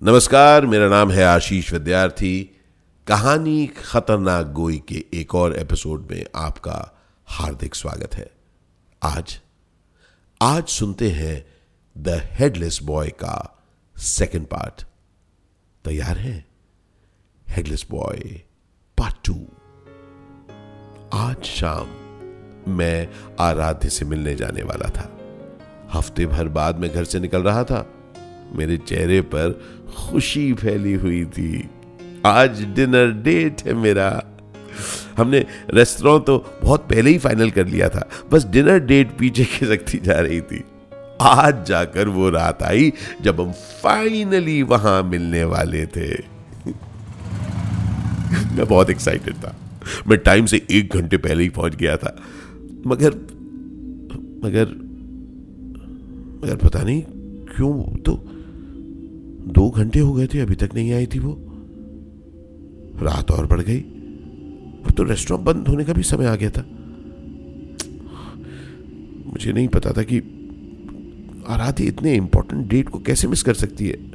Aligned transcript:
नमस्कार, 0.00 0.66
मेरा 0.66 0.88
नाम 0.88 1.10
है 1.10 1.24
आशीष 1.24 1.72
विद्यार्थी। 1.72 2.50
कहानी 3.06 3.66
खतरनाक 3.66 4.46
गोई 4.46 4.78
के 4.88 5.04
एक 5.14 5.34
और 5.34 5.56
एपिसोड 5.56 6.08
में 6.10 6.24
आपका 6.36 7.04
हार्दिक 7.28 7.74
स्वागत 7.74 8.14
है। 8.14 8.26
आज 9.02 9.38
आज 10.42 10.68
सुनते 10.68 11.10
हैं 11.10 11.44
द 11.96 12.20
हेडलेस 12.32 12.78
बॉय 12.82 13.08
का 13.08 13.62
सेकंड 13.96 14.46
पार्ट 14.46 14.82
तैयार 15.84 16.18
है? 16.18 16.44
हेडलेस 17.46 17.86
बॉय 17.90 18.42
पार्ट 18.98 19.16
टू 19.24 19.38
आज 21.18 21.44
शाम 21.44 22.72
मैं 22.72 23.08
आराध्य 23.40 23.88
से 23.88 24.04
मिलने 24.04 24.34
जाने 24.34 24.62
वाला 24.62 24.88
था। 24.88 25.10
हफ़्ते 25.92 26.26
भर 26.26 26.48
बाद 26.48 26.78
मैं 26.78 26.94
घर 26.94 27.04
से 27.04 27.20
निकल 27.20 27.42
रहा 27.42 27.64
था। 27.64 27.86
मेरे 28.56 28.76
चेहरे 28.78 29.20
पर 29.20 29.60
खुशी 29.96 30.52
फैली 30.52 30.92
हुई 30.94 31.24
थी। 31.24 31.68
आज 32.26 32.62
डिनर 32.74 33.10
डेट 33.22 33.62
है 33.66 33.74
मेरा। 33.74 34.08
हमने 35.16 35.44
रेस्टोरेंट 35.70 36.26
तो 36.26 36.36
बहुत 36.62 36.80
पहले 36.80 37.10
ही 37.10 37.18
फाइनल 37.18 37.50
कर 37.50 37.66
लिया 37.66 37.88
था, 37.88 38.08
बस 38.32 38.44
डिनर 38.44 38.78
डेट 38.78 39.16
पीछे 39.18 39.44
खिसकती 39.44 39.98
जा 39.98 40.18
रही 40.20 40.40
थी। 40.40 40.62
आज 41.20 41.64
जाकर 41.66 42.08
वो 42.08 42.30
रात 42.30 42.62
आई 42.62 42.92
जब 43.22 43.40
हम 43.40 43.52
फाइनली 43.82 44.62
वहाँ 44.62 45.02
मिलने 45.02 45.44
वाले 45.44 45.86
थे। 45.86 46.08
मैं 48.52 48.66
बहुत 48.66 48.90
एक्साइटेड 48.90 49.34
था। 49.34 49.54
मैं 50.08 50.18
टाइम 50.18 50.46
से 50.46 50.66
एक 50.70 50.94
घंटे 50.94 51.16
पहले 51.16 51.42
ही 51.42 51.48
पहुँच 51.48 51.74
गया 51.76 51.96
था। 51.96 52.16
मगर 52.86 53.14
मगर 54.44 54.68
मगर 56.42 56.56
पता 56.56 56.82
नहीं 56.82 57.02
क्यों 57.56 57.96
तो 57.96 58.14
दो 59.48 59.70
घंटे 59.70 60.00
हो 60.00 60.12
गए 60.12 60.26
थे, 60.26 60.38
अभी 60.38 60.54
तक 60.54 60.70
नहीं 60.74 60.92
आई 60.92 61.06
थी 61.06 61.18
वो। 61.18 61.38
रात 63.02 63.30
और 63.30 63.46
बढ़ 63.46 63.60
गई। 63.60 63.80
अब 64.86 64.90
तो 64.96 65.02
रेस्टोरेंट 65.02 65.46
बंद 65.46 65.68
होने 65.68 65.84
का 65.84 65.92
भी 65.92 66.02
समय 66.02 66.26
आ 66.26 66.34
गया 66.34 66.50
था। 66.50 66.64
मुझे 69.32 69.52
नहीं 69.52 69.68
पता 69.68 69.92
था 69.92 70.02
कि 70.02 70.18
आराधी 71.48 71.84
इतने 71.84 72.14
इंपॉर्टेंट 72.14 72.68
डेट 72.68 72.88
को 72.88 72.98
कैसे 72.98 73.28
मिस 73.28 73.42
कर 73.42 73.54
सकती 73.54 73.88
है। 73.88 74.12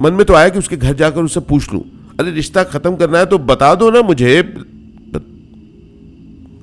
मन 0.00 0.12
में 0.12 0.24
तो 0.24 0.34
आया 0.34 0.48
कि 0.48 0.58
उसके 0.58 0.76
घर 0.76 0.94
जाकर 0.94 1.22
उससे 1.22 1.40
पूछ 1.40 1.72
लूँ। 1.72 1.82
अरे, 2.20 2.30
रिश्ता 2.30 2.64
खत्म 2.64 2.96
करना 2.96 3.18
है 3.18 3.26
तो 3.26 3.38
बता 3.38 3.74
दो 3.74 3.90
ना 3.90 4.02
मुझे। 4.02 4.54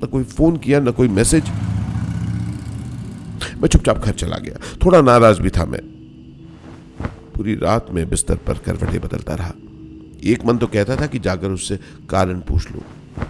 न 0.04 0.08
कोई 0.12 0.24
फ़ोन 0.24 0.58
किया, 0.58 0.80
ना 0.80 0.92
कोई 0.92 1.08
मैसेज 1.08 1.44
मैं 3.58 3.68
चुपचाप 3.68 3.98
घर 3.98 4.12
चला 4.12 4.38
गया। 4.38 4.60
थोड़ा 4.86 5.02
नाराज़ 5.02 5.42
भी 5.42 5.50
था 5.50 5.66
मैं। 5.66 5.95
पूरी 7.36 7.56
रात 7.56 7.88
में 7.92 8.10
बिस्तर 8.10 8.36
पर 8.36 8.58
करवटें 8.58 9.02
बदलता 9.02 9.36
रहा। 9.36 9.54
एक 10.24 10.46
मन 10.46 10.58
तो 10.58 10.68
कहता 10.68 10.96
था 10.96 11.08
कि 11.08 11.20
जाकर 11.20 11.48
उससे 11.48 11.80
कारण 12.10 12.40
पूछ 12.40 12.72
लूँ। 12.72 12.82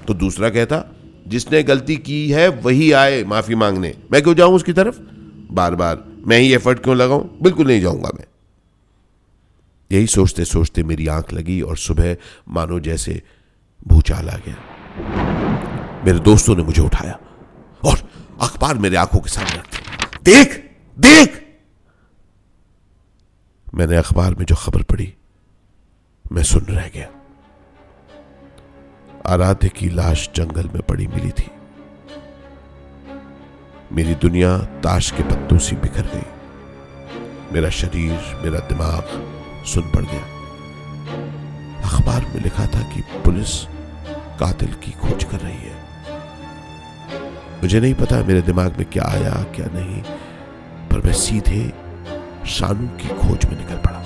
तो 0.07 0.13
दूसरा 0.13 0.49
कहता, 0.49 0.83
जिसने 1.27 1.63
गलती 1.63 1.95
की 1.97 2.31
है, 2.31 2.47
वही 2.49 2.91
आए 2.91 3.23
माफ़ी 3.23 3.55
मांगने। 3.55 3.93
मैं 4.11 4.21
क्यों 4.21 4.35
जाऊँ 4.35 4.55
उसकी 4.55 4.73
तरफ़? 4.73 4.99
बार 5.51 5.75
बार 5.75 6.03
मैं 6.27 6.37
ही 6.37 6.53
एफर्ट 6.53 6.79
क्यों 6.79 6.97
लगाऊँ? 6.97 7.37
बिल्कुल 7.41 7.67
नहीं 7.67 7.81
जाऊँगा 7.81 8.09
मैं। 8.15 8.25
यही 9.91 10.07
सोचते 10.07 10.45
सोचते 10.45 10.83
मेरी 10.83 11.07
आँख 11.07 11.33
लगी 11.33 11.61
और 11.61 11.77
सुबह 11.77 12.15
मानो 12.49 12.79
जैसे 12.79 13.21
भूचाल 13.87 14.29
आ 14.29 14.37
गया। 14.37 16.01
मेरे 16.05 16.19
दोस्तों 16.19 16.55
ने 16.55 16.63
मुझे 16.63 16.81
उठाया 16.81 17.19
और 17.85 17.97
अखबार 18.41 18.77
मेरे 18.77 18.95
आँखों 18.95 19.19
के 19.19 19.29
सामने 19.29 19.57
रखते 19.57 19.77
देख 20.23 20.71
देख! 20.99 21.44
मैंने 23.75 23.95
अखबार 23.95 24.35
में 24.35 24.45
जो 24.45 24.55
खबर 24.55 24.81
पढ़ी, 24.81 25.13
मैं 26.31 26.43
सुन 26.43 26.61
रह 26.61 26.87
गया। 26.87 27.07
आराध्य 29.25 29.69
की 29.69 29.89
लाश 29.89 30.29
जंगल 30.35 30.67
में 30.67 30.81
पड़ी 30.81 31.07
मिली 31.07 31.31
थी। 31.31 31.51
मेरी 33.91 34.15
दुनिया 34.15 34.57
ताश 34.57 35.11
के 35.11 35.23
पत्तों 35.23 35.57
से 35.57 35.75
बिखर 35.75 36.01
गई। 36.01 36.25
मेरा 37.53 37.69
शरीर, 37.69 38.11
मेरा 38.43 38.59
दिमाग 38.59 39.03
सुन 39.65 39.91
पड़ 39.91 40.03
गया। 40.03 40.23
अखबार 41.89 42.25
में 42.25 42.43
लिखा 42.43 42.65
था 42.65 42.81
कि 42.81 43.01
पुलिस 43.01 43.65
कातिल 44.39 44.73
की 44.73 44.91
खोज 44.91 45.23
कर 45.23 45.39
रही 45.39 45.57
है। 45.57 45.85
मुझे 47.61 47.79
नहीं 47.79 47.93
पता 47.93 48.23
मेरे 48.23 48.41
दिमाग 48.41 48.77
में 48.77 48.89
क्या 48.89 49.03
आया, 49.03 49.31
क्या 49.31 49.67
नहीं, 49.73 50.01
पर 50.89 51.01
मैं 51.05 51.13
सीधे 51.13 51.84
शानू 52.47 52.87
की 52.97 53.07
खोज 53.07 53.45
में 53.45 53.57
निकल 53.57 53.75
पड़ा। 53.75 53.99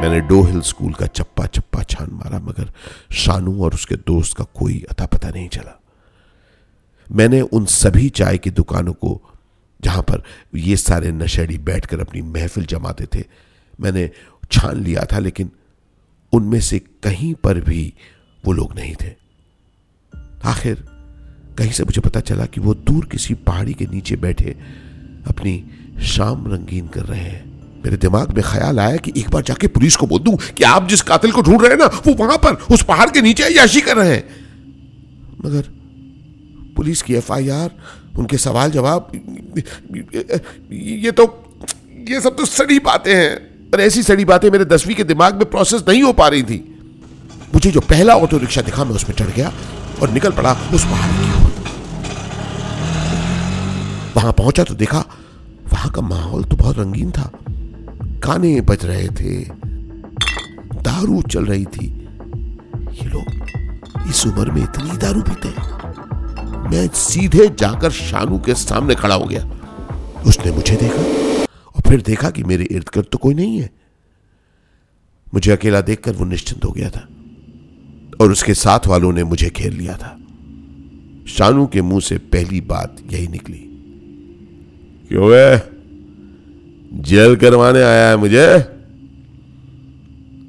मैंने 0.00 0.20
डो 0.20 0.42
हिल 0.42 0.60
स्कूल 0.60 0.92
का 0.92 1.06
चप्पा 1.06 1.46
चप्पा 1.46 1.82
छान 1.82 2.10
मारा, 2.12 2.38
मगर 2.38 2.72
शानू 3.12 3.62
और 3.64 3.74
उसके 3.74 3.96
दोस्त 3.96 4.36
का 4.36 4.44
कोई 4.54 4.84
अता 4.90 5.06
पता 5.06 5.30
नहीं 5.30 5.48
चला। 5.48 5.80
मैंने 7.12 7.40
उन 7.40 7.64
सभी 7.64 8.08
चाय 8.08 8.38
की 8.38 8.50
दुकानों 8.50 8.92
को, 8.92 9.20
जहाँ 9.80 10.02
पर 10.02 10.22
ये 10.54 10.76
सारे 10.76 11.12
नशेड़ी 11.12 11.58
बैठकर 11.58 12.00
अपनी 12.00 12.22
महफिल 12.22 12.66
जमाते 12.66 13.06
थे, 13.14 13.24
मैंने 13.80 14.10
छान 14.50 14.76
लिया 14.76 15.06
था, 15.12 15.18
लेकिन 15.18 15.50
उनमें 16.32 16.60
से 16.60 16.78
कहीं 16.78 17.34
पर 17.34 17.60
भी 17.60 17.92
वो 18.44 18.52
लोग 18.52 18.74
नहीं 18.74 18.94
थे। 18.94 19.14
आखिर 20.44 20.84
कहीं 21.58 21.70
से 21.70 21.84
मुझे 21.84 22.00
पता 22.00 22.20
चला 22.20 22.46
कि 22.46 22.60
वो 22.60 22.74
दूर 22.74 23.06
किसी 23.06 23.34
पहाड़ी 23.34 23.74
के 23.74 23.86
नीचे 23.86 24.16
बैठे 24.16 24.56
अपनी 25.26 25.64
शाम 26.02 26.46
रंगीन 26.46 26.86
कर 26.88 27.00
रहे 27.00 27.20
हैं। 27.20 27.46
मेरे 27.84 27.96
दिमाग 27.96 28.30
में 28.30 28.42
ख्याल 28.46 28.80
आया 28.80 28.96
कि 28.96 29.12
एक 29.16 29.30
बार 29.30 29.42
जाके 29.42 29.66
पुलिस 29.66 29.96
को 29.96 30.06
बोल 30.06 30.20
दूँ 30.20 30.36
कि 30.36 30.64
आप 30.64 30.88
जिस 30.88 31.02
कातिल 31.02 31.32
को 31.32 31.42
ढूंढ 31.42 31.62
रहे 31.62 31.70
हैं 31.70 31.78
ना, 31.78 31.86
वो 31.86 32.14
वहाँ 32.14 32.36
पर, 32.36 32.54
उस 32.74 32.82
पहाड़ 32.84 33.10
के 33.10 33.20
नीचे 33.22 33.48
याशी 33.48 33.80
कर 33.80 33.96
रहे 33.96 34.14
हैं। 34.14 34.24
मगर 35.44 35.68
पुलिस 36.76 37.02
की 37.02 37.14
एफआईआर, 37.14 37.70
उनके 38.18 38.38
सवाल 38.38 38.70
जवाब, 38.70 39.12
ये 40.72 41.10
तो 41.10 41.24
ये 42.08 42.20
सब 42.20 42.36
तो 42.36 42.44
सड़ी 42.44 42.78
बातें 42.78 43.14
हैं। 43.14 43.36
पर 43.70 43.80
ऐसी 43.80 44.02
सड़ी 44.02 44.24
बातें 44.24 44.50
मेरे 44.50 44.64
दसवीं 44.64 44.94
के 44.94 45.04
दिमाग 45.04 45.34
में 45.34 45.44
प्रोसेस 45.44 45.82
नहीं 45.88 46.02
हो 46.02 46.12
पा 46.12 46.28
रही 46.28 46.42
थी। 46.42 46.58
मुझे 47.54 47.70
जो 47.70 47.80
पहला 47.80 48.14
ऑटो 48.14 48.38
रिक्शा 48.38 48.62
दिखा, 48.62 48.84
मैं 48.84 48.94
उसमें 48.94 49.16
चढ़ 49.16 49.30
गया 49.36 49.52
और 50.02 50.10
निकल 50.10 50.30
पड़ा 50.30 50.52
उस 50.74 50.84
पहाड़ 50.84 51.10
की 51.12 51.27
वहाँ 54.18 54.32
पहुँचा 54.32 54.62
तो 54.64 54.74
देखा 54.74 54.98
वहाँ 55.72 55.90
का 55.92 56.02
माहौल 56.02 56.44
तो 56.44 56.56
बहुत 56.56 56.78
रंगीन 56.78 57.10
था। 57.10 57.30
गाने 58.24 58.60
बज 58.60 58.84
रहे 58.84 59.08
थे। 59.08 59.34
दारू 60.82 61.20
चल 61.22 61.44
रही 61.46 61.64
थी। 61.66 61.86
ये 62.92 63.08
लोग 63.08 64.08
इस 64.10 64.26
उम्र 64.26 64.50
में 64.50 64.62
इतनी 64.62 64.96
दारू 64.96 65.22
पीते 65.22 65.48
मैं 66.68 66.86
सीधे 66.94 67.46
जाकर 67.58 67.90
शानू 67.90 68.38
के 68.38 68.54
सामने 68.54 68.94
खड़ा 68.94 69.14
हो 69.14 69.24
गया। 69.24 69.44
उसने 70.26 70.52
मुझे 70.52 70.76
देखा 70.76 71.02
और 71.66 71.88
फिर 71.88 72.02
देखा 72.02 72.30
कि 72.30 72.42
मेरे 72.42 72.64
इर्द 72.64 72.90
गिर्द 72.94 73.06
तो 73.12 73.18
कोई 73.18 73.34
नहीं 73.34 73.60
है। 73.60 73.70
मुझे 75.34 75.52
अकेला 75.52 75.80
देखकर 75.80 76.12
वो 76.12 76.24
निश्चिंत 76.24 76.64
हो 76.64 76.70
गया 76.70 76.90
था 76.90 77.06
और 78.20 78.32
उसके 78.32 78.54
साथ 78.54 78.86
वालों 78.86 79.12
ने 79.12 79.24
मुझे 79.24 79.50
घेर 79.50 79.72
लिया 79.72 79.96
था। 79.96 80.16
शानू 81.28 81.66
के 81.66 81.82
मुँह 81.82 82.00
से 82.00 82.18
पहली 82.18 82.60
बात 82.60 82.96
यही 83.12 83.26
निकली। 83.28 83.64
क्यों 85.08 85.34
है? 85.34 85.70
जेल 87.02 87.36
करवाने 87.36 87.82
आया 87.82 88.08
है 88.08 88.16
मुझे। 88.16 88.64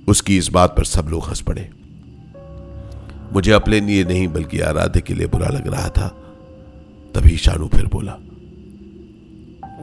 उसकी 0.08 0.38
इस 0.38 0.48
बात 0.48 0.76
पर 0.78 0.84
सब 0.84 1.08
लोग 1.10 1.24
हंस 1.28 1.42
पड़े। 1.42 1.70
मुझे 3.34 3.52
अपने 3.52 3.80
लिए 3.80 4.04
नहीं, 4.04 4.28
बल्कि 4.28 4.60
आराध्य 4.60 5.02
के 5.02 5.14
लिए 5.14 5.28
बुरा 5.28 5.48
लग 5.48 5.68
रहा 5.68 5.90
था। 5.90 6.08
तभी 7.16 7.38
शानू 7.38 7.68
फिर 7.68 7.86
बोला, 7.86 8.18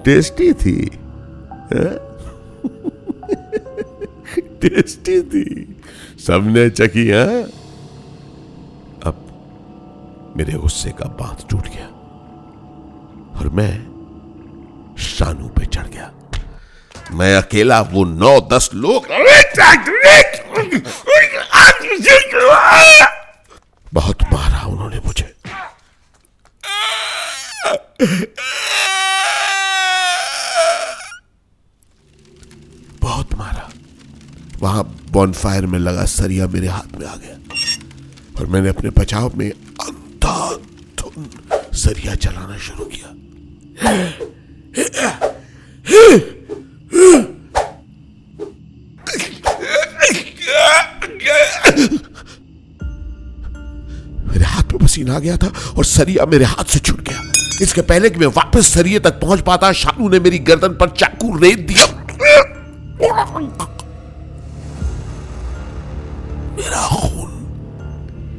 टेस्टी 0.04 0.52
थी। 0.52 0.86
टेस्टी 4.40 5.22
थी। 5.22 5.76
सबने 6.18 6.70
चखी, 6.70 7.06
है? 7.06 7.42
अब 9.02 9.26
मेरे 10.36 10.52
गुस्से 10.52 10.90
का 10.90 11.04
बाँध 11.04 11.48
टूट 11.50 11.68
गया। 11.68 11.86
और 13.38 13.48
मैं 13.48 13.95
शानू 14.98 15.48
पे 15.48 15.66
चढ़ 15.66 15.86
गया। 15.86 16.12
मैं 17.12 17.36
अकेला, 17.36 17.80
वो 17.80 18.04
नौ 18.04 18.40
दस 18.40 18.70
लोग 18.74 19.06
बहुत 23.94 24.22
मारा 24.22 24.66
उन्होंने 24.66 25.00
मुझे। 25.06 25.34
बहुत 33.00 33.34
मारा। 33.34 33.70
वहाँ 34.58 34.96
बॉनफायर 35.10 35.66
में 35.66 35.78
लगा 35.78 36.04
सरिया 36.04 36.46
मेरे 36.46 36.68
हाथ 36.68 36.98
में 36.98 37.06
आ 37.06 37.14
गया। 37.16 37.36
और 38.38 38.46
मैंने 38.46 38.68
अपने 38.68 38.90
बचाव 38.90 39.32
में 39.36 39.50
अंधाधुन 39.50 41.30
सरिया 41.72 42.14
चलाना 42.14 42.58
शुरू 42.58 42.84
किया। 42.84 43.08
मेरे 54.28 54.44
हाथ 54.44 54.72
में 54.72 54.78
पसीना 54.78 55.14
आ 55.14 55.18
गया 55.18 55.36
था 55.36 55.52
और 55.76 55.84
सरिया 55.84 56.26
मेरे 56.26 56.44
हाथ 56.44 56.64
से 56.64 56.78
छूट 56.78 57.00
गया। 57.00 57.22
इसके 57.62 57.80
पहले 57.80 58.10
कि 58.10 58.18
मैं 58.20 58.26
वापस 58.26 58.72
सरिये 58.74 58.98
तक 58.98 59.20
पहुँच 59.20 59.40
पाता, 59.40 59.72
शानू 59.72 60.08
ने 60.08 60.20
मेरी 60.20 60.38
गर्दन 60.38 60.74
पर 60.74 60.88
चाकू 60.88 61.36
रेत 61.38 61.58
दिया। 61.58 61.86
मेरा 66.56 66.86
खून 66.86 67.30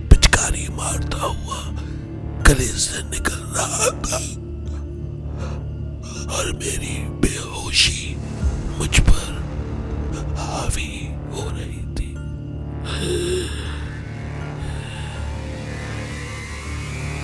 पिचकारी 0.10 0.68
मारता 0.70 1.18
हुआ 1.18 1.58
गले 2.44 2.66
से 2.66 3.04
निकल 3.04 3.40
रहा 3.58 3.90
था। 4.02 4.47
और 6.30 6.52
मेरी 6.54 6.96
बेहोशी 7.22 8.16
मुझ 8.78 9.00
पर 9.00 10.36
हावी 10.38 10.94
हो 11.34 11.50
रही 11.50 11.84
थी। 11.96 12.10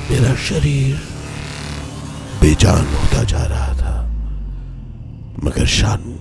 मेरा 0.09 0.33
शरीर 0.45 0.95
बेजान 2.41 2.85
होता 2.95 3.23
जा 3.23 3.44
रहा 3.45 3.73
था, 3.73 3.95
मगर 5.44 5.65
शानू 5.65 6.15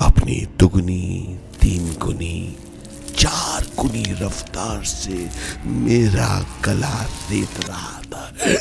अपनी 0.00 0.36
दुगनी, 0.60 1.38
तीन 1.60 1.84
गुनी, 1.98 2.38
चार 3.18 3.66
गुनी 3.78 4.04
रफ्तार 4.20 4.84
से 4.84 5.18
मेरा 5.66 6.28
गला 6.64 6.96
रेत 7.30 7.54
रहा 7.68 8.00
था। 8.02 8.13
दूर 8.44 8.56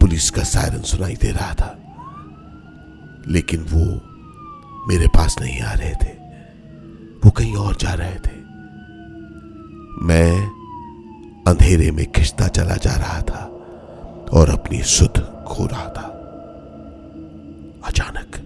पुलिस 0.00 0.30
का 0.30 0.42
सायरन 0.42 0.82
सुनाई 0.82 1.14
दे 1.14 1.30
रहा 1.30 1.54
था, 1.54 1.78
लेकिन 3.28 3.62
वो 3.62 4.00
मेरे 4.88 5.06
पास 5.06 5.36
नहीं 5.40 5.60
आ 5.60 5.72
रहे 5.72 5.90
थे। 5.90 6.18
वो 7.24 7.30
कहीं 7.30 7.56
और 7.56 7.76
जा 7.76 7.94
रहे 7.94 8.14
थे। 8.14 8.38
मैं 10.06 10.50
अंधेरे 11.48 11.90
में 11.90 12.12
खिंचता 12.12 12.48
चला 12.48 12.74
जा 12.74 12.90
रहा 12.90 13.22
था। 13.22 13.57
और 14.32 14.50
अपनी 14.50 14.82
सुध 14.82 15.18
खो 15.44 15.66
रहा 15.66 15.88
था। 15.88 16.06
अचानक 17.84 18.36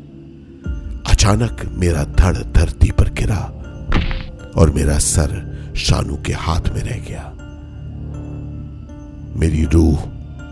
अचानक 1.10 1.64
मेरा 1.72 2.04
धड़ 2.04 2.36
धरती 2.36 2.90
पर 2.90 3.10
गिरा 3.10 3.40
और 4.56 4.70
मेरा 4.70 4.98
सर 4.98 5.40
शानू 5.76 6.16
के 6.16 6.32
हाथ 6.32 6.68
में 6.68 6.80
रह 6.80 6.98
गया। 7.08 7.32
मेरी 9.36 9.64
रूह 9.64 9.96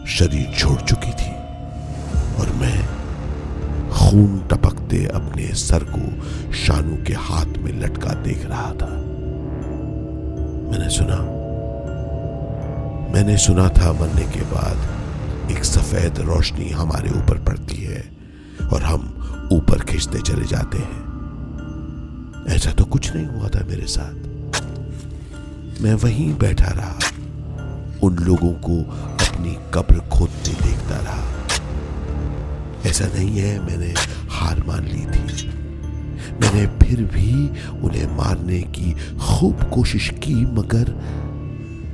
शरीर 0.06 0.54
छोड़ 0.58 0.80
चुकी 0.80 1.12
थी 1.12 1.30
और 2.40 2.52
मैं 2.60 2.86
खून 3.90 4.38
टपकते 4.50 5.04
अपने 5.06 5.54
सर 5.54 5.84
को 5.84 6.52
शानू 6.52 6.96
के 7.04 7.12
हाथ 7.12 7.58
में 7.58 7.72
लटका 7.80 8.14
देख 8.14 8.46
रहा 8.46 8.70
था। 8.72 8.90
मैंने 10.70 10.88
सुना 10.88 11.16
मैंने 13.14 13.36
सुना 13.36 13.68
था 13.68 13.92
मरने 13.92 14.22
के 14.22 14.40
बाद 14.40 14.99
एक 15.50 15.64
सफ़ेद 15.64 16.18
रोशनी 16.18 16.68
हमारे 16.70 17.10
ऊपर 17.10 17.38
पड़ती 17.38 17.76
है 17.76 18.10
और 18.72 18.82
हम 18.82 19.00
ऊपर 19.52 19.80
खींचते 19.80 20.18
चले 20.18 20.44
जाते 20.44 20.78
हैं। 20.78 21.10
ऐसा 22.48 22.72
तो 22.72 22.84
कुछ 22.84 23.14
नहीं 23.14 23.26
हुआ 23.26 23.48
था 23.48 23.64
मेरे 23.64 23.86
साथ। 23.86 24.12
मैं 25.82 25.94
वहीं 25.94 26.34
बैठा 26.38 26.70
रहा, 26.70 26.98
उन 28.02 28.16
लोगों 28.16 28.52
को 28.52 28.80
अपनी 29.26 29.56
कब्र 29.74 29.98
खोदते 30.08 30.52
देखता 30.52 30.96
रहा। 30.96 31.22
ऐसा 32.86 33.04
नहीं 33.06 33.38
है, 33.38 33.66
मैंने 33.66 33.94
हार 34.30 34.62
मान 34.66 34.84
ली 34.84 35.04
थी। 35.06 35.48
मैंने 36.40 36.66
फिर 36.78 37.02
भी 37.02 37.32
उन्हें 37.80 38.16
मारने 38.16 38.62
की 38.62 38.92
खूब 38.92 39.70
कोशिश 39.70 40.08
की, 40.08 40.34
मगर 40.34 40.94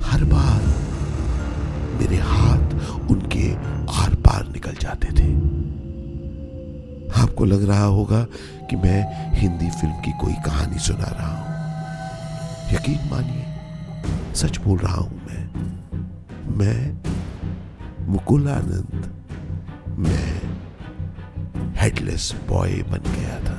हर 0.05 0.25
बार 0.25 0.63
मेरे 2.01 2.17
हाथ 2.17 2.66
उनके 3.11 3.53
आर 3.93 4.15
पार 4.15 4.49
निकल 4.49 4.75
जाते 4.81 5.09
थे। 5.09 5.29
आपको 7.23 7.45
लग 7.45 7.69
रहा 7.69 7.85
होगा 7.85 8.23
कि 8.71 8.77
मैं 8.77 9.01
हिंदी 9.35 9.71
फ़िल्म 9.71 9.95
की 9.95 10.13
कोई 10.21 10.35
कहानी 10.47 10.79
सुना 10.79 11.11
रहा 11.11 11.33
हूँ। 11.37 11.47
यकीन 12.75 13.01
मानिए, 13.11 13.45
सच 14.35 14.59
बोल 14.59 14.79
रहा 14.79 14.97
हूँ 14.97 15.21
मैं। 15.27 15.45
मैं 16.57 16.79
मुकुल 18.09 18.49
आनंद, 18.49 19.03
मैं 19.99 20.31
हेडलेस 21.77 22.35
बॉय 22.49 22.71
बन 22.71 23.03
गया 23.07 23.39
था। 23.41 23.59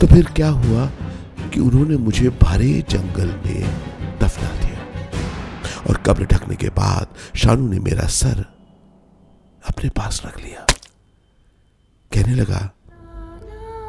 तो 0.00 0.06
फिर 0.06 0.24
क्या 0.26 0.48
हुआ 0.48 0.86
कि 1.54 1.60
उन्होंने 1.60 1.96
मुझे 1.96 2.28
भरे 2.42 2.72
जंगल 2.90 3.28
में 3.46 3.62
दफना 4.18 4.48
दिया? 4.60 4.73
और 5.88 5.96
कब्र 5.96 6.24
ढकने 6.24 6.56
के 6.56 6.68
बाद 6.68 7.06
शानू 7.36 7.68
ने 7.68 7.78
मेरा 7.78 8.06
सर 8.06 8.44
अपने 9.68 9.88
पास 9.88 10.22
रख 10.26 10.40
लिया। 10.40 10.66
कहने 12.12 12.34
लगा, 12.34 12.70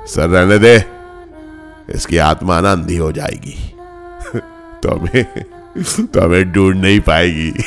सर, 0.07 0.30
रहने 0.30 0.57
दे। 0.57 0.83
इसकी 1.94 2.18
आत्मा 2.18 2.62
ना 2.62 2.71
अंधी 2.71 2.97
हो 2.97 3.12
जाएगी। 3.12 3.51
तो 4.83 4.95
हमें 4.95 5.25
तो 6.00 6.21
हमें 6.21 6.51
ढूंढ 6.51 6.75
नहीं 6.75 7.00
पाएगी। 7.00 7.51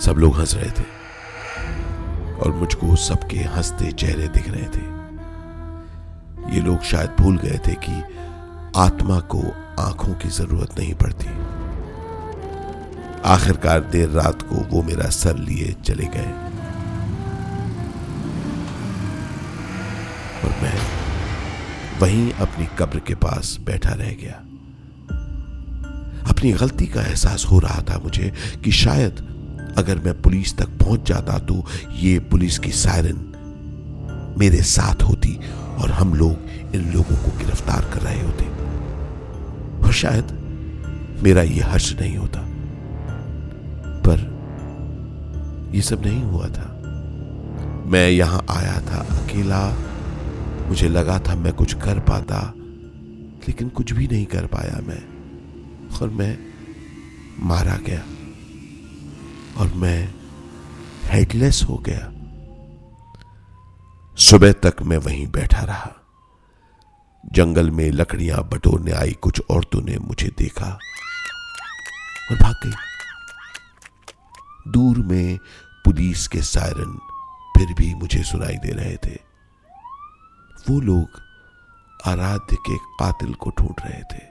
सब 0.00 0.14
लोग 0.18 0.38
हंस 0.38 0.54
रहे 0.54 0.70
थे 0.70 0.84
और 2.34 2.52
मुझको 2.52 2.96
सबके 2.96 3.36
हँसते 3.36 3.92
चेहरे 3.92 4.28
दिख 4.28 4.48
रहे 4.48 4.62
थे। 4.62 4.99
ये 6.50 6.60
लोग 6.60 6.82
शायद 6.82 7.10
भूल 7.20 7.36
गए 7.38 7.58
थे 7.66 7.74
कि 7.84 8.02
आत्मा 8.76 9.18
को 9.34 9.42
आँखों 9.78 10.14
की 10.14 10.28
ज़रूरत 10.28 10.78
नहीं 10.78 10.94
पड़ती। 10.94 11.26
आखिरकार 13.24 13.80
देर 13.80 14.08
रात 14.08 14.42
को 14.42 14.54
वो 14.70 14.82
मेरा 14.82 15.08
सर 15.10 15.36
लिए 15.36 15.74
चले 15.84 16.04
गए। 16.04 16.32
और 20.44 20.54
मैं 20.62 20.76
वहीं 22.00 22.32
अपनी 22.32 22.66
कब्र 22.78 22.98
के 22.98 23.14
पास 23.14 23.56
बैठा 23.60 23.94
रह 23.94 24.12
गया। 24.12 24.36
अपनी 26.30 26.52
गलती 26.52 26.86
का 26.86 27.02
एहसास 27.02 27.44
हो 27.50 27.58
रहा 27.58 27.82
था 27.82 27.98
मुझे 27.98 28.32
कि 28.64 28.72
शायद 28.72 29.26
अगर 29.78 29.98
मैं 29.98 30.20
पुलिस 30.22 30.56
तक 30.58 30.68
पहुँच 30.78 31.08
जाता 31.08 31.38
तो 31.38 31.64
ये 31.94 32.18
पुलिस 32.20 32.58
की 32.58 32.70
सायरन 32.72 33.26
मेरे 34.38 34.62
साथ 34.62 35.02
होती। 35.02 35.38
और 35.80 35.90
हम 35.90 36.14
लोग 36.14 36.36
इन 36.74 36.92
लोगों 36.92 37.16
को 37.16 37.38
गिरफ़्तार 37.38 37.90
कर 37.94 38.00
रहे 38.00 38.26
होते। 38.26 38.44
और 39.86 39.92
शायद 39.92 40.40
मेरा 41.22 41.42
यह 41.42 41.72
हर्ष 41.72 42.00
नहीं 42.00 42.16
होता। 42.16 42.40
पर 44.06 44.40
यह 45.74 45.80
सब 45.80 46.06
नहीं 46.06 46.22
हुआ 46.22 46.48
था। 46.48 46.76
मैं 47.86 48.10
यहाँ 48.10 48.46
आया 48.50 48.80
था 48.80 48.96
अकेला। 48.96 49.76
मुझे 50.68 50.88
लगा 50.88 51.18
था 51.18 51.34
मैं 51.34 51.52
कुछ 51.52 51.74
कर 51.74 51.98
पाता, 51.98 52.54
लेकिन 53.48 53.68
कुछ 53.68 53.92
भी 53.92 54.06
नहीं 54.06 54.26
कर 54.26 54.46
पाया 54.46 54.80
मैं। 54.86 55.02
और 56.02 56.08
मैं 56.08 56.38
मारा 57.42 57.78
गया। 57.86 58.02
और 59.56 59.74
मैं 59.74 60.14
हेडलेस 61.04 61.62
हो 61.68 61.76
गया। 61.76 62.12
सुबह 64.20 64.52
तक 64.52 64.76
मैं 64.82 64.96
वहीं 64.96 65.26
बैठा 65.26 65.60
रहा। 65.60 65.92
जंगल 67.32 67.70
में 67.70 67.90
लकड़ियाँ 67.90 68.48
बटोरने 68.48 68.92
आई 68.92 69.12
कुछ 69.12 69.42
औरतों 69.50 69.82
ने 69.82 69.98
मुझे 69.98 70.28
देखा 70.38 70.78
और 72.30 72.36
भाग 72.36 72.54
गई। 72.66 72.72
दूर 74.70 74.98
में 74.98 75.38
पुलिस 75.84 76.28
के 76.28 76.42
सायरन 76.42 76.98
फिर 77.56 77.74
भी 77.74 77.94
मुझे 77.94 78.22
सुनाई 78.22 78.56
दे 78.56 78.70
रहे 78.72 78.96
थे। 78.96 79.18
वो 80.70 80.80
लोग 80.80 81.08
आराध्य 82.06 82.56
के 82.56 82.76
कातिल 82.76 83.34
को 83.34 83.50
ढूंढ 83.50 83.74
रहे 83.86 84.02
थे। 84.02 84.24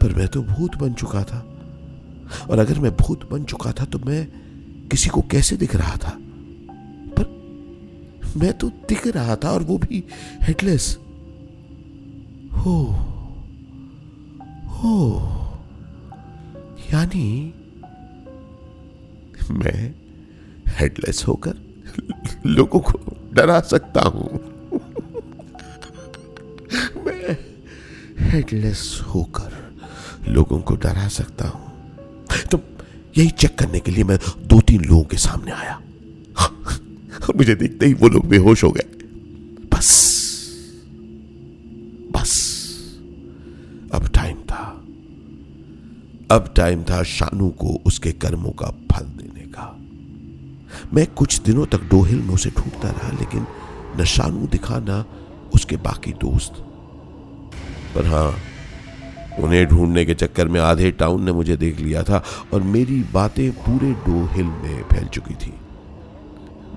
पर 0.00 0.14
मैं 0.14 0.28
तो 0.28 0.42
भूत 0.42 0.76
बन 0.76 0.94
चुका 0.94 1.24
था। 1.24 1.38
और 2.50 2.58
अगर 2.58 2.78
मैं 2.78 2.96
भूत 2.96 3.30
बन 3.30 3.44
चुका 3.44 3.72
था 3.72 3.84
तो 3.84 3.98
मैं 3.98 4.26
किसी 4.88 5.08
को 5.08 5.22
कैसे 5.22 5.56
दिख 5.56 5.76
रहा 5.76 5.96
था? 5.96 6.18
मैं 8.36 8.52
तो 8.58 8.68
दिख 8.88 9.06
रहा 9.06 9.36
था 9.36 9.50
और 9.50 9.62
वो 9.62 9.76
भी 9.78 10.02
हेडलेस 10.42 10.96
हो 12.56 12.76
हो, 14.74 14.96
यानी 16.92 17.52
मैं 19.52 19.94
हेडलेस 20.70 21.24
होकर 21.28 21.54
लोगों 22.46 22.80
को 22.80 22.98
डरा 23.34 23.60
सकता 23.62 24.00
हूँ। 24.04 24.28
मैं 27.06 27.36
हेडलेस 28.20 29.00
होकर 29.06 29.52
लोगों 30.28 30.60
को 30.60 30.76
डरा 30.76 31.08
सकता 31.10 31.48
हूँ। 31.48 31.72
तो 32.50 32.60
यही 33.18 33.30
चेक 33.30 33.58
करने 33.58 33.80
के 33.80 33.90
लिए 33.90 34.04
मैं 34.04 34.18
दो 34.40 34.60
तीन 34.60 34.84
लोगों 34.84 35.04
के 35.04 35.16
सामने 35.18 35.52
आया। 35.52 35.80
और 37.28 37.36
मुझे 37.36 37.54
देखते 37.54 37.86
ही 37.86 37.94
वो 37.94 38.08
लोग 38.08 38.26
बेहोश 38.28 38.64
हो 38.64 38.70
गए। 38.70 38.86
बस 39.72 39.90
बस, 42.14 42.32
अब 43.92 44.08
टाइम 44.08 44.36
था। 44.36 44.64
अब 46.30 46.52
टाइम 46.56 46.82
था 46.82 47.02
शानू 47.02 47.48
को 47.50 47.80
उसके 47.86 48.12
कर्मों 48.12 48.50
का 48.50 48.66
फल 48.66 49.04
देने 49.04 49.46
का। 49.46 49.80
मैं 50.94 51.06
कुछ 51.06 51.40
दिनों 51.40 51.66
तक 51.66 51.82
डोहिल 51.82 52.18
में 52.18 52.34
उसे 52.34 52.50
ढूंढता 52.50 52.90
रहा, 52.90 53.10
लेकिन 53.18 53.46
न 54.00 54.04
शानू 54.04 54.46
दिखा, 54.46 54.78
ना 54.78 55.04
उसके 55.54 55.76
बाकी 55.76 56.12
दोस्त। 56.12 56.52
पर 57.94 58.06
हाँ, 58.06 58.34
उन्हें 59.38 59.66
ढूँढने 59.66 60.04
के 60.04 60.14
चक्कर 60.14 60.48
में 60.48 60.60
आधे 60.60 60.90
टाउन 60.90 61.24
ने 61.24 61.32
मुझे 61.32 61.56
देख 61.56 61.80
लिया 61.80 62.02
था 62.02 62.22
और 62.52 62.62
मेरी 62.62 63.02
बातें 63.12 63.50
पूरे 63.52 63.92
डोहिल 63.92 64.46
में 64.46 64.82
फैल 64.82 65.06
चुकी 65.06 65.34
थी। 65.34 65.52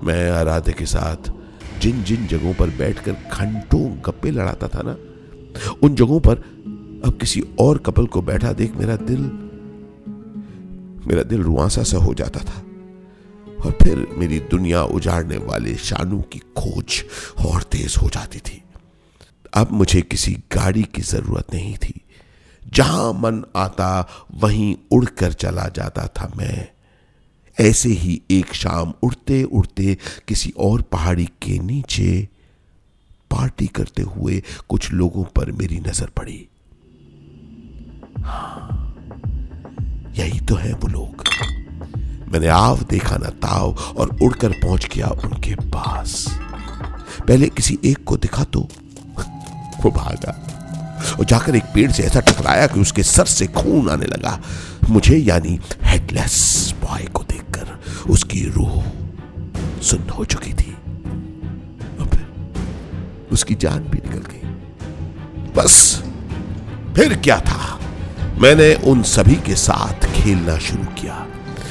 मैं 0.04 0.30
आराधे 0.30 0.72
के 0.72 0.86
साथ 0.86 1.30
जिन 1.80 2.02
जिन 2.04 2.26
जगहों 2.26 2.54
पर 2.54 2.70
बैठकर 2.70 3.12
घंटों 3.12 3.96
गप्पे 4.06 4.30
लड़ाता 4.30 4.68
था 4.68 4.82
ना, 4.82 4.96
उन 5.82 5.94
जगहों 5.94 6.20
पर 6.20 6.38
अब 7.04 7.18
किसी 7.20 7.42
और 7.60 7.78
कपल 7.78 8.06
को 8.06 8.22
बैठा 8.22 8.52
देख 8.52 8.76
मेरा 8.76 8.96
दिल 8.96 9.20
मेरा 11.06 11.22
दिल 11.22 11.42
रुआसा 11.42 11.82
सा 11.82 11.98
हो 11.98 12.14
जाता 12.14 12.40
था। 12.40 12.62
और 13.66 13.78
फिर 13.82 14.06
मेरी 14.18 14.40
दुनिया 14.40 14.82
उजाड़ने 14.82 15.36
वाले 15.36 15.74
शानू 15.76 16.20
की 16.22 16.38
खोज 16.38 17.04
और 17.46 17.62
तेज 17.62 17.94
हो 18.02 18.08
जाती 18.08 18.38
थी। 18.38 18.62
अब 19.54 19.68
मुझे 19.70 20.00
किसी 20.02 20.32
गाड़ी 20.52 20.82
की 20.82 21.02
ज़रूरत 21.02 21.54
नहीं 21.54 21.76
थी। 21.76 22.00
जहाँ 22.74 23.12
मन 23.12 23.44
आता, 23.56 24.08
वहीं 24.34 24.76
उड़कर 24.90 25.32
चला 25.32 25.68
जाता 25.68 26.06
था 26.06 26.32
मैं। 26.36 26.68
ऐसे 27.60 27.88
ही 27.88 28.20
एक 28.30 28.54
शाम 28.54 28.92
उड़ते 29.02 29.42
उड़ते 29.42 29.96
किसी 30.28 30.52
और 30.58 30.82
पहाड़ी 30.82 31.24
के 31.42 31.58
नीचे 31.58 32.28
पार्टी 33.30 33.66
करते 33.66 34.02
हुए 34.02 34.42
कुछ 34.68 34.92
लोगों 34.92 35.24
पर 35.24 35.52
मेरी 35.52 35.78
नज़र 35.80 36.10
पड़ी। 36.16 36.48
हाँ, 38.18 38.94
यही 40.18 40.40
तो 40.40 40.54
है 40.54 40.72
वो 40.72 40.88
लोग। 40.88 41.24
मैंने 42.32 42.48
आव 42.48 42.82
देखा 42.82 43.16
ना 43.16 43.30
ताव 43.42 43.74
और 43.96 44.16
उड़कर 44.22 44.52
पहुँच 44.52 44.86
गया 44.94 45.08
उनके 45.24 45.54
पास। 45.54 46.26
पहले 47.28 47.48
किसी 47.48 47.78
एक 47.84 48.04
को 48.04 48.16
दिखा 48.16 48.44
तो 48.44 48.60
वो 49.82 49.90
भागा 49.90 50.32
और 51.18 51.24
जाकर 51.24 51.56
एक 51.56 51.64
पेड़ 51.64 51.90
से 51.92 52.02
ऐसा 52.02 52.20
टकराया 52.20 52.66
कि 52.66 52.80
उसके 52.80 53.02
सर 53.02 53.24
से 53.24 53.46
खून 53.46 53.88
आने 53.90 54.06
लगा। 54.06 54.40
मुझे 54.90 55.16
यानी 55.16 55.58
हेडलेस 55.82 56.74
बॉय 56.82 57.04
को 57.04 57.22
देखकर। 57.22 57.47
उसकी 58.10 58.44
रूह 58.44 58.84
सुन्न 59.82 60.10
हो 60.10 60.24
चुकी 60.24 60.52
थी। 60.52 60.72
और 62.00 62.06
फिर 62.06 62.26
उसकी 63.32 63.54
जान 63.54 63.78
भी 63.78 63.98
निकल 63.98 64.24
गई। 64.32 64.48
बस, 65.56 66.02
फिर 66.96 67.16
क्या 67.16 67.40
था? 67.40 67.80
मैंने 68.38 68.74
उन 68.74 69.02
सभी 69.02 69.34
के 69.34 69.54
साथ 69.54 70.12
खेलना 70.14 70.58
शुरू 70.58 70.84
किया 70.84 71.26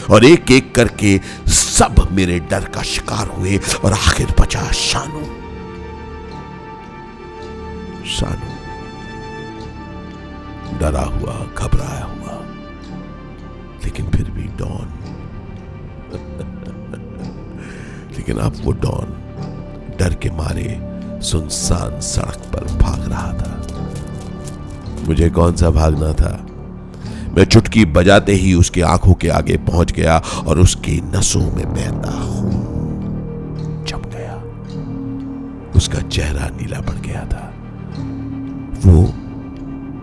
और 0.10 0.26
एक 0.26 0.52
एक 0.52 0.76
करके 0.76 1.22
सब 1.48 2.08
मेरे 2.12 2.40
डर 2.40 2.66
का 2.66 2.82
शिकार 2.82 3.28
हुए 3.28 3.60
और 3.86 3.94
आखिर 3.94 4.28
बचा 4.42 4.72
शानू। 4.72 5.24
शानू 8.06 8.58
डरा 10.80 11.02
हुआ, 11.02 11.34
घबराया 11.58 12.06
हुआ, 12.06 12.42
लेकिन 13.84 14.10
फिर 14.10 14.32
भी 14.32 14.44
डॉन 14.44 14.97
लेकिन 18.18 18.38
अब 18.38 18.56
वो 18.64 18.72
डॉन 18.72 19.24
डर 20.00 20.14
के 20.14 20.30
मारे 20.30 20.82
सुनसान 21.22 22.02
सड़क 22.02 22.42
पर 22.54 22.64
भाग 22.64 23.10
रहा 23.10 23.34
था। 23.34 23.54
मुझे 25.08 25.30
कौन 25.30 25.56
सा 25.56 25.70
भागना 25.70 26.14
था? 26.14 26.44
मैं 27.38 27.46
चुटकी 27.46 27.86
बजाते 27.86 28.34
ही 28.34 28.54
उसकी 28.54 28.82
आँखों 28.82 29.14
के 29.14 29.30
आगे 29.30 29.58
पहुँच 29.58 29.92
गया 29.92 30.18
और 30.18 30.60
उसकी 30.60 31.02
नसों 31.02 31.42
में 31.42 31.74
बहता 31.74 32.12
खून 32.12 33.86
जम 33.88 33.98
गया। 33.98 34.36
उसका 35.76 36.00
चेहरा 36.00 36.48
नीला 36.48 36.80
पड़ 36.80 36.96
गया 36.96 37.26
था। 37.26 37.54
वो 38.86 39.04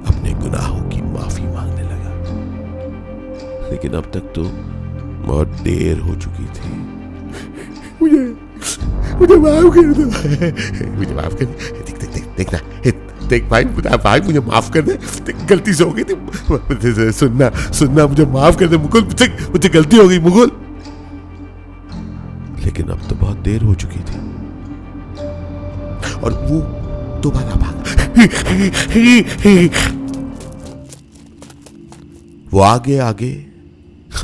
अपने 0.07 0.33
गुनाहों 0.33 0.81
की 0.81 1.03
माफ़ी 1.03 1.47
मांगने 1.47 1.83
लगा। 1.83 2.15
लेकिन 3.71 3.93
अब 3.93 4.11
तक 4.15 4.21
तो 4.21 4.43
बहुत 5.27 5.49
देर 5.49 5.99
हो 5.99 6.15
चुकी 6.15 6.45
थी। 6.45 6.94
मुझे 8.03 8.37
मुझे 9.21 9.37
माफ़ 9.37 9.75
कर 9.75 9.83
दो। 9.83 10.03
मुझे 10.99 11.15
माफ़ 11.15 11.35
कर 11.35 11.45
देख 11.45 11.99
देख 11.99 12.11
देख, 12.11 12.25
देखना। 12.37 12.61
देख 13.29 13.45
भाई 13.45 13.65
भाई, 13.65 14.21
मुझे 14.21 14.41
माफ़ 14.41 14.71
कर 14.73 14.83
दे। 14.83 14.99
गलती 15.47 15.73
से 15.75 15.85
हो 15.85 15.91
गई 15.91 16.05
थी। 16.05 17.13
सुनना 17.13 17.73
सुनना, 17.73 18.07
मुझे 18.07 18.25
माफ़ 18.25 18.59
कर 18.59 18.69
दे, 18.69 18.77
मुकुल। 18.77 19.05
मुझे 19.05 19.27
मुझे 19.51 19.69
गलती 19.69 19.97
हो 19.97 20.09
गई, 20.09 20.19
मुकुल। 20.19 20.51
लेकिन 22.65 22.87
अब 22.87 23.09
तो 23.09 23.15
बहुत 23.15 23.37
देर 23.39 23.63
हो 23.63 23.75
चुकी 23.75 23.99
थी। 23.99 24.19
और 26.15 26.33
वो 26.33 26.61
दोबारा 27.21 27.55
भाग। 27.55 27.85
वो 32.51 32.61
आगे 32.61 32.99
आगे, 32.99 33.47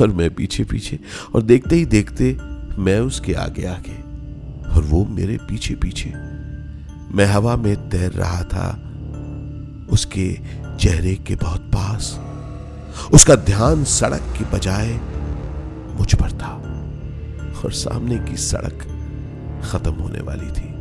और 0.01 0.07
मैं 0.07 0.35
पीछे 0.35 0.63
पीछे, 0.63 0.99
और 1.35 1.41
देखते 1.41 1.75
ही 1.75 1.85
देखते 1.85 2.37
मैं 2.81 2.99
उसके 2.99 3.33
आगे 3.33 3.65
आगे 3.65 3.95
और 4.69 4.83
वो 4.83 5.05
मेरे 5.05 5.37
पीछे 5.37 5.75
पीछे। 5.75 6.09
मैं 7.15 7.25
हवा 7.25 7.55
में 7.55 7.89
तैर 7.89 8.11
रहा 8.11 8.43
था, 8.43 8.67
उसके 9.91 10.39
चेहरे 10.79 11.15
के 11.15 11.35
बहुत 11.35 11.61
पास। 11.61 12.19
उसका 13.13 13.35
ध्यान 13.35 13.83
सड़क 13.83 14.21
की 14.37 14.45
बजाय 14.45 14.99
मुझ 15.99 16.15
पर 16.15 16.31
था 16.31 16.53
और 17.63 17.71
सामने 17.71 18.17
की 18.19 18.37
सड़क 18.37 18.87
खत्म 19.63 19.93
होने 19.93 20.21
वाली 20.21 20.47
थी। 20.47 20.73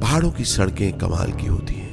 पहाड़ों 0.00 0.30
की 0.30 0.44
सड़कें 0.44 0.98
कमाल 0.98 1.32
की 1.32 1.46
होती 1.46 1.74
हैं। 1.74 1.92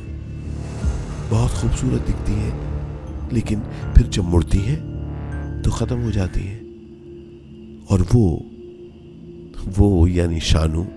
बहुत 1.29 1.51
खूबसूरत 1.51 2.01
दिखती 2.01 2.33
हैं, 2.33 3.29
लेकिन 3.33 3.59
फिर 3.97 4.07
जब 4.07 4.23
मुड़ती 4.23 4.57
हैं 4.57 5.61
तो 5.61 5.71
खत्म 5.71 6.03
हो 6.03 6.11
जाती 6.11 6.39
हैं। 6.39 6.68
और 7.89 8.01
वो 8.01 8.45
वो 9.77 10.07
यानी 10.07 10.39
शानू 10.39 10.87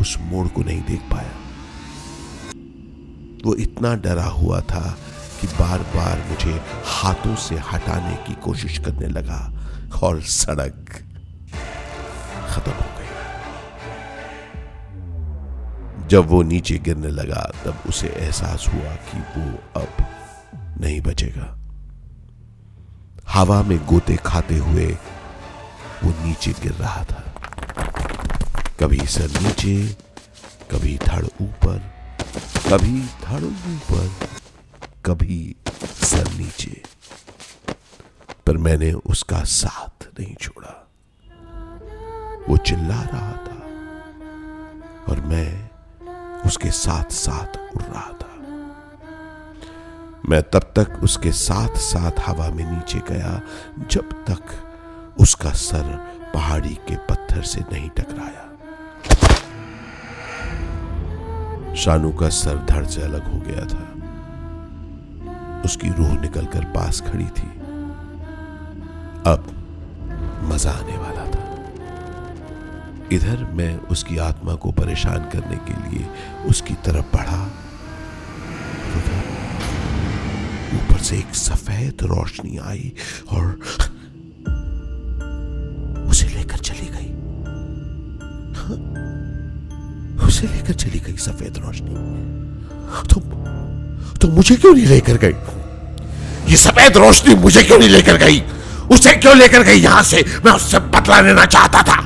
उस 0.00 0.18
मोड़ 0.20 0.48
को 0.48 0.62
नहीं 0.62 0.82
देख 0.82 1.00
पाया। 1.00 1.32
वो 3.46 3.54
इतना 3.54 3.94
डरा 3.94 4.24
हुआ 4.24 4.60
था 4.60 4.98
कि 5.40 5.46
बार 5.46 5.78
बार 5.78 6.18
मुझे 6.30 6.60
हाथों 6.84 7.36
से 7.36 7.54
हटाने 7.72 8.16
की 8.16 8.34
कोशिश 8.34 8.78
करने 8.78 9.06
लगा 9.06 9.40
और 10.02 10.22
सड़क 10.22 10.90
खत्म 12.48 12.72
हो 12.72 12.88
गई। 12.98 13.10
जब 16.08 16.26
वो 16.26 16.42
नीचे 16.42 16.78
गिरने 16.78 17.08
लगा, 17.08 17.52
तब 17.64 17.74
उसे 17.88 18.08
एहसास 18.08 18.68
हुआ 18.68 18.94
कि 18.94 19.18
वो 19.18 19.46
अब 19.80 19.88
नहीं 20.80 21.00
बचेगा। 21.00 21.48
हवा 23.28 23.62
में 23.62 23.78
गोते 23.86 24.16
खाते 24.16 24.58
हुए 24.58 24.96
वो 26.04 26.24
नीचे 26.24 26.52
गिर 26.52 26.72
रहा 26.72 27.04
था। 27.04 27.34
कभी 28.80 29.06
सर 29.06 29.40
नीचे, 29.40 29.96
कभी 30.70 30.98
धड़ 30.98 31.24
ऊपर, 31.24 31.78
कभी 32.72 33.00
धड़ 33.00 33.44
ऊपर, 33.44 34.28
कभी 35.06 35.56
सर 35.84 36.32
नीचे। 36.32 36.82
पर 38.46 38.56
मैंने 38.56 38.92
उसका 38.92 39.42
साथ 39.42 40.20
नहीं 40.20 40.34
छोड़ा। 40.34 40.88
वो 42.48 42.56
चिल्ला 42.56 43.02
रहा 43.02 43.32
था 43.32 43.60
और 45.12 45.20
मैं 45.20 45.70
उसके 46.46 46.70
साथ 46.70 47.04
साथ 47.04 47.76
उड़ 47.76 47.82
रहा 47.82 48.12
था। 48.12 48.34
मैं 50.28 50.42
तब 50.42 50.72
तक 50.78 51.00
उसके 51.02 51.32
साथ 51.32 51.76
साथ 51.76 52.12
हवा 52.26 52.50
में 52.50 52.70
नीचे 52.70 52.98
गया, 52.98 53.40
जब 53.90 54.12
तक 54.12 54.63
उसका 55.20 55.50
सर 55.50 55.82
पहाड़ी 56.34 56.74
के 56.74 56.96
पत्थर 56.96 57.42
से 57.42 57.60
नहीं 57.72 57.90
टकराया। 57.90 58.50
शानू 61.74 62.12
का 62.12 62.28
सर 62.28 62.56
धड़ 62.64 62.84
से 62.86 63.02
अलग 63.02 63.32
हो 63.32 63.40
गया 63.40 63.64
था। 63.66 63.84
उसकी 65.64 65.88
रूह 65.88 66.20
निकलकर 66.20 66.64
पास 66.64 67.00
खड़ी 67.00 67.24
थी। 67.24 67.48
अब 69.26 69.46
मज़ा 70.42 70.70
आने 70.70 70.96
वाला 70.96 71.24
था। 71.30 71.44
इधर 73.12 73.44
मैं 73.44 73.78
उसकी 73.78 74.18
आत्मा 74.18 74.54
को 74.54 74.72
परेशान 74.72 75.30
करने 75.30 75.56
के 75.56 75.90
लिए 75.90 76.08
उसकी 76.46 76.74
तरफ़ 76.74 77.16
बढ़ा। 77.16 77.44
ऊपर 80.74 80.98
से 80.98 81.16
एक 81.16 81.34
सफ़ेद 81.34 82.02
रोशनी 82.02 82.58
आई 82.58 82.92
और 83.28 83.60
लेकर 90.46 90.72
चली 90.72 90.98
गई 91.00 91.16
सफ़ेद 91.16 91.58
रोशनी। 91.58 91.94
तुम 93.08 93.22
तो 94.14 94.28
मुझे 94.28 94.56
क्यों 94.56 94.74
नहीं 94.74 94.86
लेकर 94.86 95.16
गई? 95.16 95.34
ये 96.50 96.56
सफ़ेद 96.56 96.96
रोशनी 96.96 97.34
मुझे 97.34 97.62
क्यों 97.62 97.78
नहीं 97.78 97.88
लेकर 97.88 98.16
गई? 98.16 98.40
उसे 98.90 99.16
क्यों 99.16 99.36
लेकर 99.36 99.62
गई 99.62 99.76
यहाँ 99.76 100.02
से? 100.02 100.24
मैं 100.44 100.52
उससे 100.52 100.78
बदला 100.78 101.20
लेना 101.20 101.44
चाहता 101.44 101.82
था। 101.82 102.00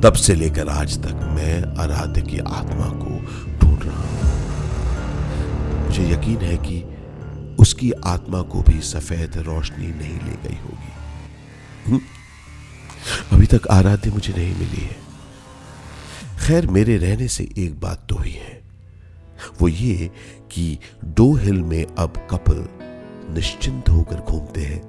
तब 0.00 0.12
से 0.14 0.34
लेकर 0.34 0.68
आज 0.68 0.98
तक 0.98 1.12
मैं 1.12 1.82
आराध्य 1.82 2.22
की 2.22 2.38
आत्मा 2.38 2.86
को 2.86 3.10
ढूंढ 3.58 3.82
रहा 3.82 3.96
हूँ। 3.96 4.10
मुझे 5.86 6.02
यकीन 6.02 6.40
है 6.40 6.56
कि 6.56 6.84
उसकी 7.58 7.92
आत्मा 7.92 8.42
को 8.42 8.62
भी 8.62 8.80
सफ़ेद 8.80 9.32
रोशनी 9.36 9.86
नहीं 9.86 10.18
ले 10.18 10.48
गई 10.48 10.58
होगी। 10.62 10.92
हम्म? 11.86 12.00
अभी 13.32 13.46
तक 13.46 13.68
आराध्य 13.70 14.10
मुझे 14.10 14.32
नहीं 14.36 14.54
मिली 14.54 14.82
है। 14.82 14.99
खैर, 16.40 16.66
मेरे 16.66 16.96
रहने 16.98 17.26
से 17.28 17.44
एक 17.58 17.78
बात 17.80 18.06
तो 18.08 18.16
ही 18.16 18.32
है। 18.32 18.58
वो 19.60 19.68
ये 19.68 20.10
कि 20.52 20.78
डो 21.06 21.32
हिल 21.34 21.62
में 21.62 21.84
अब 21.84 22.16
कपल 22.30 22.66
निश्चिंत 23.34 23.88
होकर 23.88 24.20
घूमते 24.20 24.60
हैं, 24.60 24.80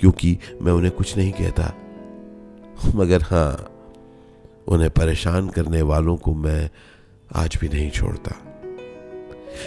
क्योंकि 0.00 0.38
मैं 0.62 0.72
उन्हें 0.72 0.92
कुछ 0.92 1.16
नहीं 1.16 1.32
कहता। 1.32 1.72
मगर 2.94 3.22
हाँ, 3.22 3.52
उन्हें 4.68 4.90
परेशान 4.90 5.48
करने 5.48 5.82
वालों 5.82 6.16
को 6.16 6.34
मैं 6.34 6.68
आज 7.36 7.56
भी 7.60 7.68
नहीं 7.68 7.90
छोड़ता, 7.90 8.34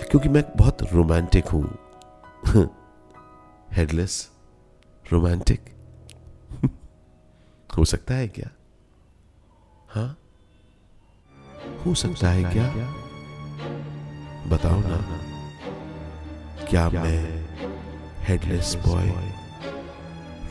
क्योंकि 0.09 0.29
मैं 0.29 0.43
बहुत 0.57 0.83
रोमांटिक 0.93 1.48
हूँ। 1.48 2.67
हेडलेस 3.71 4.29
रोमांटिक 5.05 5.69
हो 7.69 7.86
सकता 7.86 8.15
है 8.15 8.27
क्या? 8.29 8.50
हाँ? 9.89 10.15
हो 11.86 11.93
सकता 11.95 12.29
है 12.29 12.43
क्या? 12.53 12.65
बताओ 14.48 14.79
ना। 14.79 14.98
क्या 16.69 16.89
मैं 16.89 17.21
हेडलेस 18.24 18.75
बॉय 18.86 19.07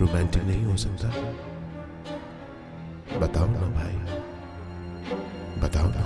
रोमांटिक 0.00 0.42
नहीं 0.42 0.64
हो 0.64 0.76
सकता? 0.76 1.08
बताओ 3.18 3.46
ना 3.46 3.68
भाई। 3.76 3.96
बताओ 5.60 5.88
ना। 5.88 6.04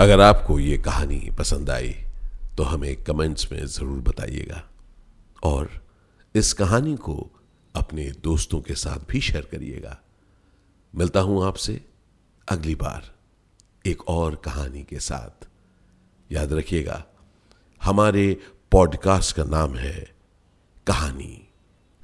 अगर 0.00 0.20
आपको 0.20 0.58
ये 0.58 0.76
कहानी 0.78 1.20
पसंद 1.38 1.70
आई 1.70 1.94
तो 2.56 2.62
हमें 2.62 2.94
कमेंट्स 3.04 3.52
में 3.52 3.64
ज़रूर 3.66 4.00
बताइएगा। 4.00 4.62
और 5.42 5.68
इस 6.34 6.52
कहानी 6.52 6.96
को 6.96 7.14
अपने 7.74 8.10
दोस्तों 8.24 8.60
के 8.60 8.74
साथ 8.74 9.10
भी 9.10 9.20
शेयर 9.20 9.48
करिएगा। 9.52 9.96
मिलता 10.94 11.20
हूँ 11.20 11.46
आपसे 11.46 11.84
अगली 12.48 12.74
बार, 12.74 13.14
एक 13.86 14.08
और 14.08 14.34
कहानी 14.36 14.84
के 14.84 14.98
साथ। 14.98 15.48
याद 16.32 16.52
रखिएगा, 16.52 17.04
हमारे 17.82 18.40
पॉडकास्ट 18.72 19.36
का 19.36 19.44
नाम 19.44 19.74
है 19.74 20.14
कहानी 20.86 21.48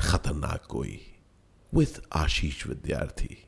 खतरनाक 0.01 0.67
कोई 0.67 1.15
विथ 1.75 2.01
आशीष 2.13 2.67
विद्यार्थी। 2.67 3.47